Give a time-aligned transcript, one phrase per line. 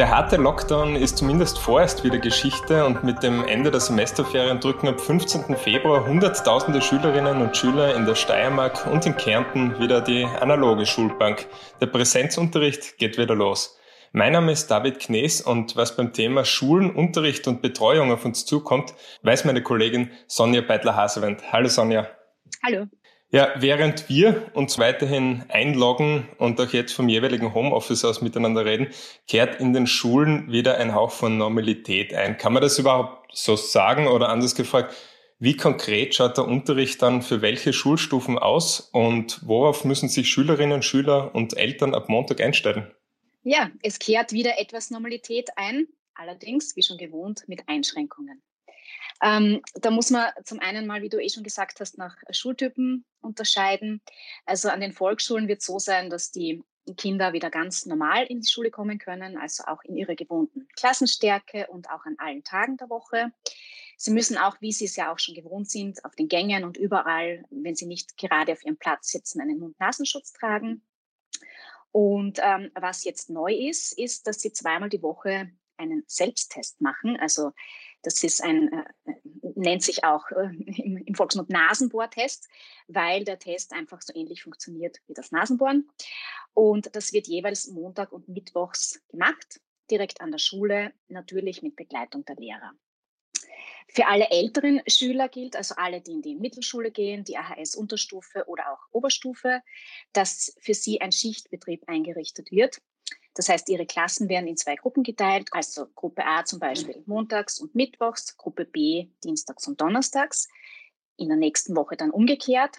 [0.00, 4.88] Der harte Lockdown ist zumindest vorerst wieder Geschichte und mit dem Ende der Semesterferien drücken
[4.88, 5.54] ab 15.
[5.56, 11.46] Februar Hunderttausende Schülerinnen und Schüler in der Steiermark und in Kärnten wieder die analoge Schulbank.
[11.82, 13.78] Der Präsenzunterricht geht wieder los.
[14.12, 18.46] Mein Name ist David Knees und was beim Thema Schulen, Unterricht und Betreuung auf uns
[18.46, 21.52] zukommt, weiß meine Kollegin Sonja Beitler-Hasewend.
[21.52, 22.06] Hallo Sonja.
[22.64, 22.86] Hallo.
[23.32, 28.88] Ja, während wir uns weiterhin einloggen und auch jetzt vom jeweiligen Homeoffice aus miteinander reden,
[29.28, 32.38] kehrt in den Schulen wieder ein Hauch von Normalität ein.
[32.38, 34.96] Kann man das überhaupt so sagen oder anders gefragt?
[35.38, 40.82] Wie konkret schaut der Unterricht dann für welche Schulstufen aus und worauf müssen sich Schülerinnen,
[40.82, 42.90] Schüler und Eltern ab Montag einstellen?
[43.44, 48.42] Ja, es kehrt wieder etwas Normalität ein, allerdings, wie schon gewohnt, mit Einschränkungen.
[49.22, 53.04] Ähm, da muss man zum einen mal, wie du eh schon gesagt hast, nach Schultypen
[53.20, 54.00] unterscheiden.
[54.46, 56.62] Also an den Volksschulen wird es so sein, dass die
[56.96, 61.66] Kinder wieder ganz normal in die Schule kommen können, also auch in ihrer gewohnten Klassenstärke
[61.68, 63.32] und auch an allen Tagen der Woche.
[63.96, 66.78] Sie müssen auch, wie Sie es ja auch schon gewohnt sind, auf den Gängen und
[66.78, 70.82] überall, wenn Sie nicht gerade auf Ihrem Platz sitzen, einen Mund-Nasenschutz tragen.
[71.92, 77.18] Und ähm, was jetzt neu ist, ist, dass Sie zweimal die Woche einen Selbsttest machen.
[77.18, 77.52] Also
[78.02, 79.12] das ist ein, äh,
[79.54, 80.50] nennt sich auch äh,
[80.82, 82.48] im, im Volksmund Nasenbohrtest,
[82.88, 85.88] weil der Test einfach so ähnlich funktioniert wie das Nasenbohren.
[86.54, 92.24] Und das wird jeweils Montag und Mittwochs gemacht, direkt an der Schule, natürlich mit Begleitung
[92.24, 92.72] der Lehrer.
[93.92, 98.72] Für alle älteren Schüler gilt, also alle, die in die Mittelschule gehen, die AHS-Unterstufe oder
[98.72, 99.62] auch Oberstufe,
[100.12, 102.80] dass für sie ein Schichtbetrieb eingerichtet wird.
[103.34, 107.60] Das heißt, ihre Klassen werden in zwei Gruppen geteilt, also Gruppe A zum Beispiel montags
[107.60, 110.48] und mittwochs, Gruppe B dienstags und donnerstags,
[111.16, 112.78] in der nächsten Woche dann umgekehrt.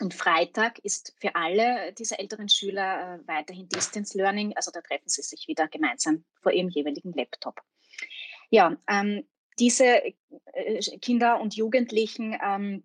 [0.00, 5.08] Und Freitag ist für alle diese älteren Schüler äh, weiterhin Distance Learning, also da treffen
[5.08, 7.60] sie sich wieder gemeinsam vor ihrem jeweiligen Laptop.
[8.50, 10.02] Ja, ähm, diese
[10.52, 12.84] äh, Kinder und Jugendlichen ähm,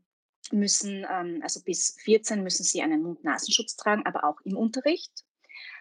[0.52, 5.26] müssen, ähm, also bis 14 müssen sie einen Mund-Nasenschutz tragen, aber auch im Unterricht.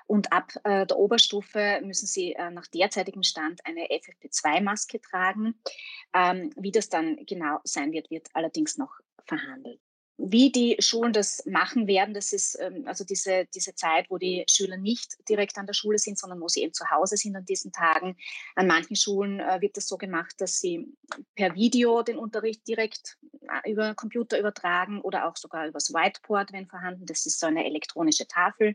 [0.07, 5.61] Und ab äh, der Oberstufe müssen sie äh, nach derzeitigem Stand eine FFP2-Maske tragen.
[6.15, 8.93] Ähm, wie das dann genau sein wird, wird allerdings noch
[9.27, 9.81] verhandelt.
[10.19, 14.45] Wie die Schulen das machen werden, das ist ähm, also diese, diese Zeit, wo die
[14.49, 17.45] Schüler nicht direkt an der Schule sind, sondern wo sie eben zu Hause sind an
[17.45, 18.17] diesen Tagen.
[18.55, 20.87] An manchen Schulen äh, wird das so gemacht, dass sie
[21.35, 23.19] per Video den Unterricht direkt
[23.67, 27.07] über Computer übertragen oder auch sogar übers Whiteboard, wenn vorhanden.
[27.07, 28.75] Das ist so eine elektronische Tafel.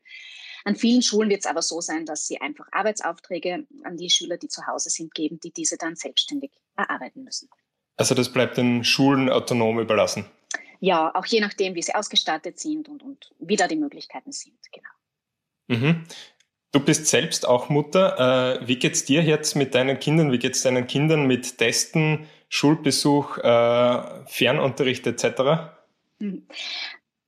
[0.65, 4.37] An vielen Schulen wird es aber so sein, dass sie einfach Arbeitsaufträge an die Schüler,
[4.37, 7.49] die zu Hause sind, geben, die diese dann selbstständig erarbeiten müssen.
[7.97, 10.25] Also das bleibt den Schulen autonom überlassen
[10.81, 14.57] ja, auch je nachdem, wie sie ausgestattet sind und, und wie da die Möglichkeiten sind,
[14.71, 14.89] genau.
[15.67, 16.03] Mhm.
[16.73, 18.59] Du bist selbst auch Mutter.
[18.61, 20.31] Äh, wie geht's dir jetzt mit deinen Kindern?
[20.31, 25.72] Wie geht's deinen Kindern mit Testen, Schulbesuch, äh, Fernunterricht etc.?
[26.19, 26.45] Mhm.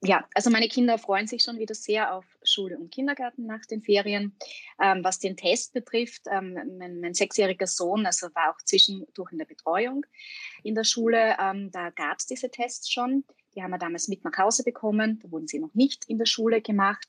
[0.06, 3.82] Ja, also meine Kinder freuen sich schon wieder sehr auf Schule und Kindergarten nach den
[3.82, 4.36] Ferien.
[4.82, 9.38] Ähm, was den Test betrifft, ähm, mein, mein, sechsjähriger Sohn, also war auch zwischendurch in
[9.38, 10.06] der Betreuung
[10.62, 11.38] in der Schule.
[11.40, 13.24] Ähm, da gab es diese Tests schon.
[13.56, 15.22] Die haben wir damals mit nach Hause bekommen.
[15.24, 17.08] Da wurden sie noch nicht in der Schule gemacht.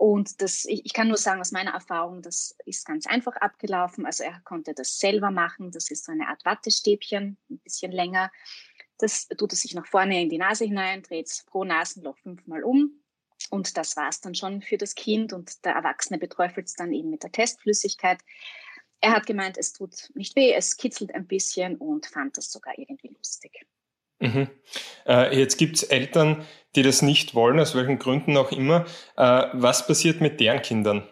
[0.00, 4.06] Und das, ich, ich kann nur sagen, aus meiner Erfahrung, das ist ganz einfach abgelaufen.
[4.06, 5.72] Also er konnte das selber machen.
[5.72, 8.32] Das ist so eine Art Wattestäbchen, ein bisschen länger.
[8.96, 12.64] Das tut er sich nach vorne in die Nase hinein, dreht es pro Nasenloch fünfmal
[12.64, 13.02] um.
[13.50, 15.34] Und das war es dann schon für das Kind.
[15.34, 18.20] Und der Erwachsene beträufelt es dann eben mit der Testflüssigkeit.
[19.02, 22.78] Er hat gemeint, es tut nicht weh, es kitzelt ein bisschen und fand das sogar
[22.78, 23.66] irgendwie lustig.
[24.20, 24.48] Mhm.
[25.06, 28.86] Äh, jetzt gibt es Eltern, die das nicht wollen, aus welchen Gründen auch immer.
[29.16, 31.08] Äh, was passiert mit deren Kindern?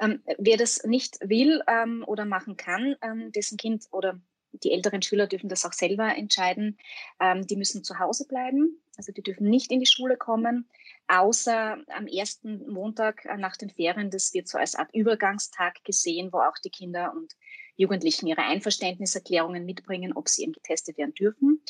[0.00, 4.20] Ähm, wer das nicht will ähm, oder machen kann, ähm, dessen Kind oder
[4.52, 6.78] die älteren Schüler dürfen das auch selber entscheiden.
[7.20, 10.68] Ähm, die müssen zu Hause bleiben, also die dürfen nicht in die Schule kommen,
[11.08, 14.10] außer am ersten Montag nach den Ferien.
[14.10, 17.34] Das wird so als Art Übergangstag gesehen, wo auch die Kinder und
[17.78, 21.62] Jugendlichen ihre Einverständniserklärungen mitbringen, ob sie eben getestet werden dürfen.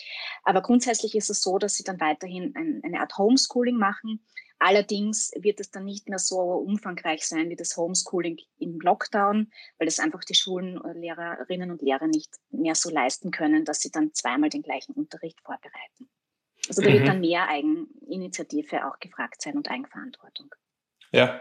[0.43, 4.25] Aber grundsätzlich ist es so, dass sie dann weiterhin ein, eine Art Homeschooling machen.
[4.58, 9.87] Allerdings wird es dann nicht mehr so umfangreich sein wie das Homeschooling im Lockdown, weil
[9.87, 13.90] es einfach die Schulen, äh, Lehrerinnen und Lehrer nicht mehr so leisten können, dass sie
[13.90, 16.08] dann zweimal den gleichen Unterricht vorbereiten.
[16.69, 16.94] Also da mhm.
[16.94, 20.47] wird dann mehr Eigeninitiative auch gefragt sein und Eigenverantwortung.
[21.12, 21.40] Ja.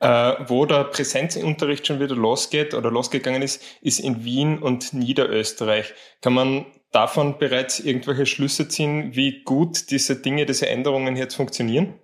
[0.00, 5.92] Äh, wo der Präsenzunterricht schon wieder losgeht oder losgegangen ist, ist in Wien und Niederösterreich.
[6.22, 12.00] Kann man davon bereits irgendwelche Schlüsse ziehen, wie gut diese Dinge, diese Änderungen jetzt funktionieren?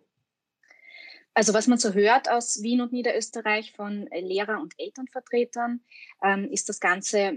[1.32, 5.80] Also was man so hört aus Wien und Niederösterreich von Lehrer- und Elternvertretern,
[6.22, 7.36] ähm, ist das Ganze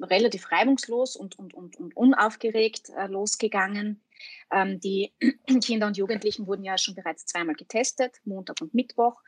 [0.00, 4.00] relativ reibungslos und, und, und, und unaufgeregt äh, losgegangen.
[4.52, 5.12] Ähm, die
[5.64, 9.20] Kinder und Jugendlichen wurden ja schon bereits zweimal getestet, Montag und Mittwoch.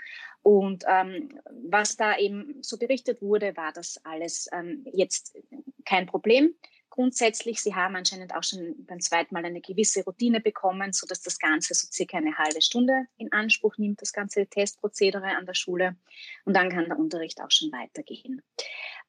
[0.43, 5.37] Und ähm, was da eben so berichtet wurde, war das alles ähm, jetzt
[5.85, 6.55] kein Problem.
[6.90, 11.38] Grundsätzlich, sie haben anscheinend auch schon beim zweiten Mal eine gewisse Routine bekommen, sodass das
[11.38, 15.96] Ganze so circa eine halbe Stunde in Anspruch nimmt, das ganze Testprozedere an der Schule.
[16.44, 18.43] Und dann kann der Unterricht auch schon weitergehen.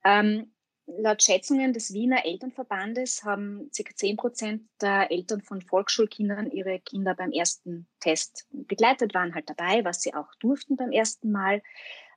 [0.05, 0.51] Ähm,
[0.97, 3.95] Laut Schätzungen des Wiener Elternverbandes haben ca.
[3.95, 9.85] 10 Prozent der Eltern von Volksschulkindern ihre Kinder beim ersten Test begleitet, waren halt dabei,
[9.85, 11.61] was sie auch durften beim ersten Mal.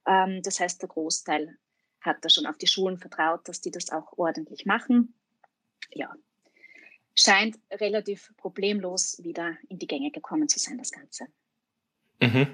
[0.06, 1.58] Ähm, das heißt, der Großteil
[2.00, 5.14] hat da schon auf die Schulen vertraut, dass die das auch ordentlich machen.
[5.90, 6.12] Ja,
[7.14, 11.26] scheint relativ problemlos wieder in die Gänge gekommen zu sein, das Ganze.
[12.22, 12.46] Mhm.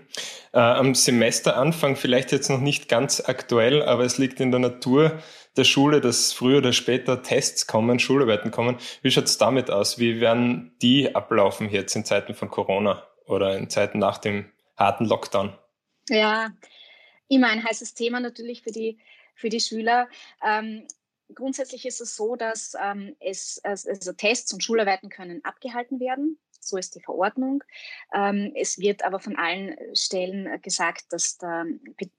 [0.53, 5.23] Äh, am Semesteranfang vielleicht jetzt noch nicht ganz aktuell, aber es liegt in der Natur
[5.59, 8.79] der Schule, dass früher oder später Tests kommen, Schularbeiten kommen.
[9.03, 9.99] Wie schaut es damit aus?
[9.99, 15.05] Wie werden die ablaufen jetzt in Zeiten von Corona oder in Zeiten nach dem harten
[15.05, 15.53] Lockdown?
[16.09, 16.51] Ja,
[17.29, 18.99] immer ein heißes Thema natürlich für die,
[19.35, 20.09] für die Schüler.
[20.43, 20.87] Ähm,
[21.35, 26.77] grundsätzlich ist es so, dass ähm, es, also Tests und Schularbeiten können abgehalten werden so
[26.77, 27.63] ist die Verordnung.
[28.15, 31.39] Ähm, es wird aber von allen Stellen gesagt, dass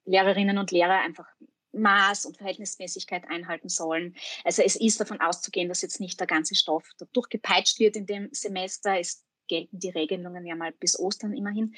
[0.05, 1.27] Lehrerinnen und Lehrer einfach
[1.71, 4.15] Maß und Verhältnismäßigkeit einhalten sollen.
[4.43, 8.29] Also es ist davon auszugehen, dass jetzt nicht der ganze Stoff durchgepeitscht wird in dem
[8.31, 8.99] Semester.
[8.99, 11.75] Es gelten die Regelungen ja mal bis Ostern immerhin.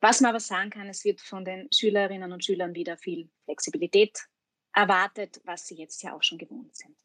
[0.00, 4.26] Was man aber sagen kann, es wird von den Schülerinnen und Schülern wieder viel Flexibilität
[4.74, 6.96] erwartet, was sie jetzt ja auch schon gewohnt sind.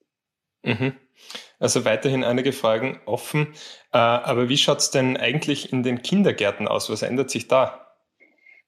[0.67, 0.93] Mhm.
[1.59, 3.53] Also weiterhin einige Fragen offen.
[3.91, 6.89] Äh, aber wie schaut es denn eigentlich in den Kindergärten aus?
[6.89, 7.87] Was ändert sich da?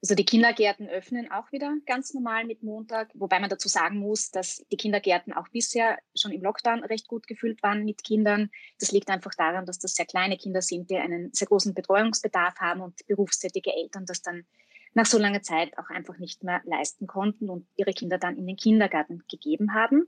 [0.01, 4.31] Also die Kindergärten öffnen auch wieder ganz normal mit Montag, wobei man dazu sagen muss,
[4.31, 8.49] dass die Kindergärten auch bisher schon im Lockdown recht gut gefüllt waren mit Kindern.
[8.79, 12.55] Das liegt einfach daran, dass das sehr kleine Kinder sind, die einen sehr großen Betreuungsbedarf
[12.59, 14.45] haben und berufstätige Eltern das dann
[14.93, 18.47] nach so langer Zeit auch einfach nicht mehr leisten konnten und ihre Kinder dann in
[18.47, 20.07] den Kindergarten gegeben haben.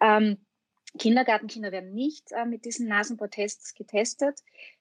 [0.00, 0.38] Ähm,
[0.98, 4.40] Kindergartenkinder werden nicht äh, mit diesen Nasenbohrtests getestet.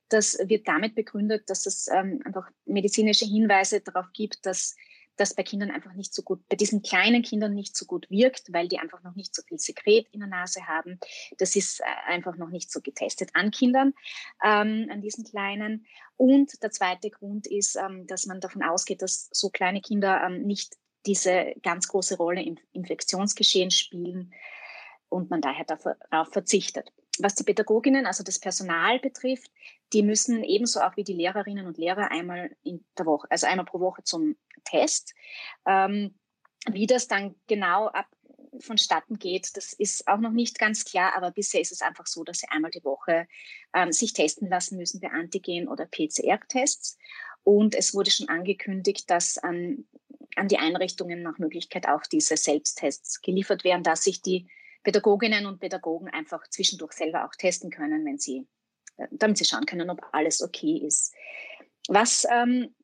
[0.10, 4.75] Das wird damit begründet, dass es ähm, einfach medizinische Hinweise darauf gibt, dass
[5.16, 8.52] das bei Kindern einfach nicht so gut, bei diesen kleinen Kindern nicht so gut wirkt,
[8.52, 11.00] weil die einfach noch nicht so viel Sekret in der Nase haben.
[11.38, 13.94] Das ist äh, einfach noch nicht so getestet an Kindern,
[14.44, 15.86] ähm, an diesen kleinen.
[16.18, 20.44] Und der zweite Grund ist, ähm, dass man davon ausgeht, dass so kleine Kinder ähm,
[20.44, 20.75] nicht
[21.06, 24.34] diese ganz große Rolle im Infektionsgeschehen spielen
[25.12, 26.92] und man daher darauf verzichtet.
[27.19, 29.52] Was die Pädagoginnen, also das Personal betrifft,
[29.94, 33.66] die müssen ebenso auch wie die Lehrerinnen und Lehrer einmal in der Woche, also einmal
[33.66, 35.13] pro Woche zum Test.
[35.68, 36.18] Ähm,
[36.69, 38.08] wie das dann genau ab
[38.60, 42.24] vonstatten geht, das ist auch noch nicht ganz klar, aber bisher ist es einfach so,
[42.24, 43.28] dass sie einmal die Woche
[43.74, 46.98] ähm, sich testen lassen müssen bei Antigen- oder PCR-Tests.
[47.44, 49.86] Und es wurde schon angekündigt, dass an,
[50.36, 54.48] an die Einrichtungen nach Möglichkeit auch diese Selbsttests geliefert werden, dass sich die
[54.83, 58.48] Pädagoginnen und Pädagogen einfach zwischendurch selber auch testen können, wenn sie,
[58.98, 61.13] äh, damit sie schauen können, ob alles okay ist.
[61.88, 62.75] Was, ähm,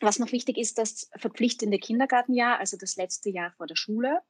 [0.00, 4.20] was noch wichtig ist, das verpflichtende Kindergartenjahr, also das letzte Jahr vor der Schule.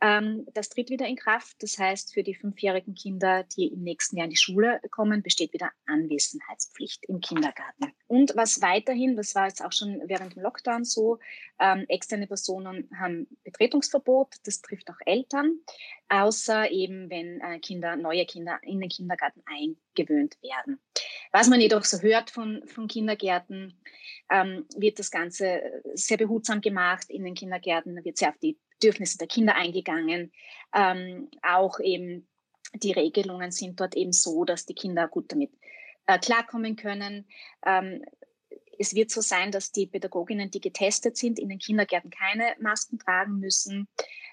[0.00, 1.62] Ähm, das tritt wieder in Kraft.
[1.62, 5.52] Das heißt, für die fünfjährigen Kinder, die im nächsten Jahr in die Schule kommen, besteht
[5.52, 7.92] wieder Anwesenheitspflicht im Kindergarten.
[8.06, 11.18] Und was weiterhin, das war jetzt auch schon während dem Lockdown so,
[11.58, 14.36] ähm, externe Personen haben Betretungsverbot.
[14.44, 15.58] Das trifft auch Eltern,
[16.08, 20.80] außer eben, wenn äh, Kinder, neue Kinder in den Kindergarten eingewöhnt werden.
[21.30, 23.78] Was man jedoch so hört von, von Kindergärten,
[24.30, 27.10] ähm, wird das Ganze sehr behutsam gemacht.
[27.10, 30.32] In den Kindergärten wird sehr auf die Bedürfnisse der Kinder eingegangen.
[30.74, 32.26] Ähm, auch eben
[32.74, 35.50] die Regelungen sind dort eben so, dass die Kinder gut damit
[36.06, 37.26] äh, klarkommen können.
[37.64, 38.04] Ähm,
[38.78, 42.98] es wird so sein, dass die Pädagoginnen, die getestet sind, in den Kindergärten keine Masken
[42.98, 43.88] tragen müssen.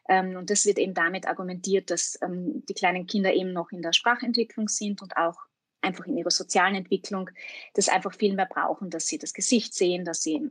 [0.08, 3.82] Ähm, und das wird eben damit argumentiert, dass ähm, die kleinen Kinder eben noch in
[3.82, 5.36] der Sprachentwicklung sind und auch
[5.82, 7.30] einfach in ihrer sozialen Entwicklung
[7.74, 10.50] das einfach viel mehr brauchen, dass sie das Gesicht sehen, dass sie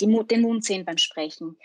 [0.00, 1.56] den Mund sehen beim Sprechen.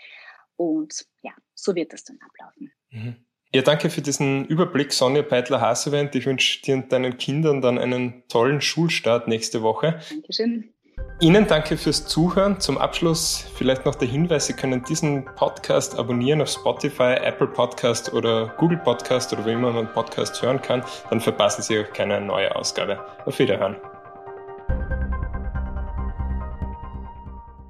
[0.60, 2.70] Und ja, so wird das dann ablaufen.
[2.90, 3.16] Mhm.
[3.54, 6.14] Ja, danke für diesen Überblick, Sonja Peitler-Hasewend.
[6.14, 10.00] Ich wünsche dir und deinen Kindern dann einen tollen Schulstart nächste Woche.
[10.10, 10.74] Dankeschön.
[11.18, 12.60] Ihnen danke fürs Zuhören.
[12.60, 18.12] Zum Abschluss vielleicht noch der Hinweis, Sie können diesen Podcast abonnieren auf Spotify, Apple Podcast
[18.12, 20.84] oder Google Podcast oder wo immer man Podcast hören kann.
[21.08, 23.02] Dann verpassen Sie auch keine neue Ausgabe.
[23.24, 23.76] Auf Wiederhören.